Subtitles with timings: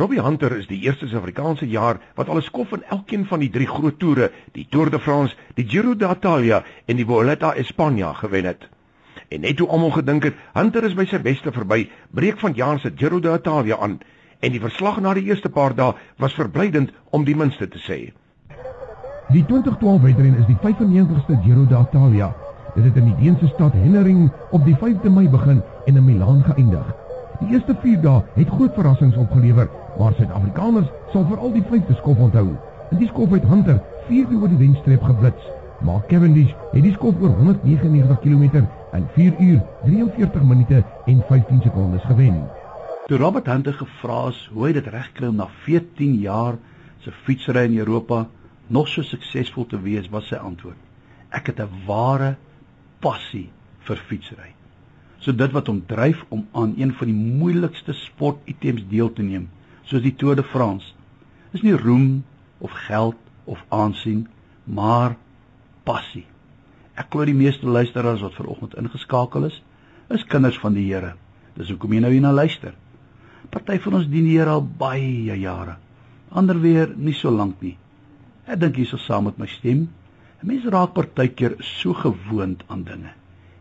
[0.00, 3.50] Robbie Hunter is die eerste Suid-Afrikaanse jaar wat al 'n skof in elkeen van die
[3.50, 8.14] drie groot toere, die Tour de France, die Giro d'Italia en die Vuelta a España
[8.14, 8.68] gewen het.
[9.28, 12.78] En net toe almal gedink het Hunter is by sy beste verby, breek van jaar
[12.78, 13.98] se Giro d'Italia aan
[14.38, 18.12] en die verslag na die eerste paar dae was verblydend om die minste te sê.
[19.28, 22.32] Die 2012 wedren is die 95ste Giro d'Italia.
[22.74, 26.42] Dit het in die Deense stad Hennering op die 5de Mei begin en in Milaan
[26.42, 26.94] geëindig.
[27.40, 29.68] Die eerste 4 dae het groot verrassings opgelewer,
[29.98, 32.48] maar Suid-Afrikaners sal veral die 5de skof onthou.
[32.90, 35.50] In die skof het Hunter 4 keer oor die wenstreep geblits,
[35.86, 38.66] maar Cavendish het die skof oor 199 km
[38.98, 42.42] in 4 uur 43 minute en 15 sekondes gewen.
[43.06, 46.58] Toe Robert Hunter gevra is hoe hy dit regkry om na 14 jaar
[47.04, 48.26] se fietsry in Europa
[48.70, 50.78] nog so suksesvol te wees, was sy antwoord.
[51.30, 52.36] Ek het 'n ware
[53.00, 53.50] passie
[53.86, 54.54] vir fietsry.
[55.18, 59.48] So dit wat hom dryf om aan een van die moeilikste sportitems deel te neem,
[59.90, 60.92] soos die Tour de France,
[61.52, 62.22] is nie roem
[62.62, 63.18] of geld
[63.50, 64.28] of aansien,
[64.64, 65.16] maar
[65.84, 66.26] passie.
[66.94, 69.58] Ek glo die meeste luisteraars wat vanoggend ingeskakel is,
[70.14, 71.16] is kinders van die Here.
[71.58, 72.76] Dis hoekom jy nou hier na luister.
[73.50, 75.78] Party van ons dien die Here al baie jare.
[76.30, 77.76] Ander weer nie so lank nie.
[78.46, 79.88] Ek dink sal saam met my stem.
[80.40, 83.10] 'n Mens raak partykeer so gewoond aan dinge.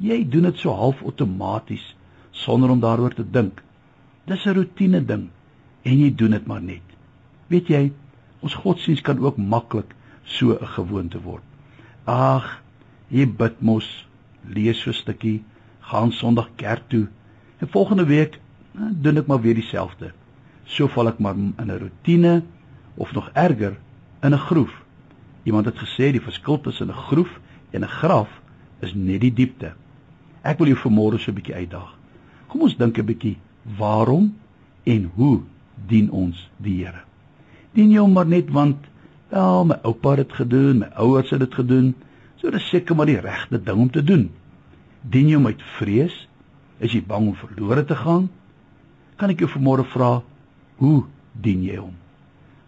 [0.00, 1.94] Jy doen dit so half outomaties
[2.32, 3.62] sonder om daaroor te dink.
[4.26, 5.30] Dis 'n rotine ding
[5.84, 6.96] en jy doen dit maar net.
[7.52, 7.82] Weet jy,
[8.44, 11.44] ons godsdiens kan ook maklik so 'n gewoonte word.
[12.04, 12.62] Ag,
[13.08, 14.06] jy bid mos,
[14.48, 15.44] lees so 'n stukkie,
[15.80, 17.08] gaan Sondag kerk toe.
[17.58, 18.40] En volgende week
[18.72, 20.12] nou, doen ek maar weer dieselfde.
[20.64, 22.42] So val ek maar in 'n rotine
[22.96, 23.76] of nog erger
[24.22, 24.82] in 'n groef.
[25.42, 28.28] Iemand het gesê die verskil tussen 'n groef en 'n graf
[28.80, 29.72] is net die diepte.
[30.42, 31.98] Ek wil jou vanmôre so 'n bietjie uitdaag.
[32.46, 33.36] Kom ons dink 'n bietjie
[33.78, 34.34] waarom
[34.84, 35.42] en hoe
[35.88, 37.04] dien ons die Here?
[37.74, 38.86] Dien hom maar net want
[39.32, 41.94] ja, my oupa het dit gedoen, my ouers het dit gedoen,
[42.38, 44.28] so dis seker maar die regte ding om te doen.
[45.02, 46.14] Dien hom uit vrees?
[46.78, 48.28] Is jy bang om verlore te gaan?
[49.18, 50.18] Kan ek jou vanmôre vra,
[50.82, 51.04] hoe
[51.42, 51.94] dien jy hom?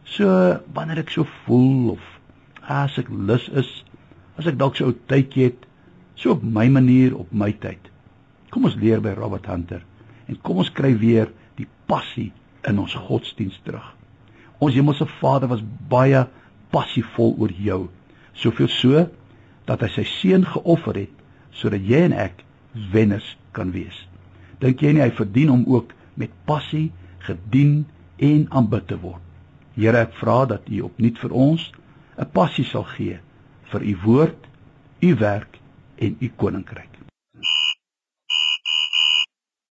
[0.07, 0.27] So
[0.75, 2.13] wanneer ek so voel of
[2.63, 3.71] as ek lus is,
[4.39, 5.67] as ek dalk so 'n tydjie het,
[6.15, 7.91] so op my manier op my tyd.
[8.51, 9.83] Kom ons leer by Robert Hunter
[10.27, 12.33] en kom ons kry weer die passie
[12.67, 13.87] in ons godsdiens terug.
[14.59, 16.25] Ons hemelse Vader was baie
[16.75, 17.87] passievol oor jou,
[18.35, 19.07] soveel so
[19.69, 21.13] dat hy sy seun geoffer het
[21.57, 22.43] sodat jy en ek
[22.93, 23.97] wenners kan wees.
[24.61, 26.91] Dink jy nie hy verdien om ook met passie
[27.27, 27.85] gedien
[28.23, 29.23] en aanbid te word?
[29.77, 31.73] Here, ek vra dat U opnuut vir ons
[32.17, 33.19] 'n passie sal gee
[33.73, 34.41] vir U woord,
[35.03, 35.59] U werk
[35.99, 36.96] en U koninkryk.